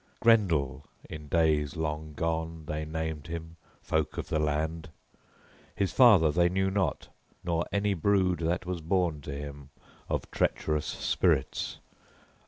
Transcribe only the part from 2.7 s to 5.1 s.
named him, folk of the land;